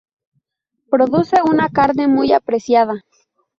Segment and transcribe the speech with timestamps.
[0.89, 3.03] Produce una carne muy apreciada.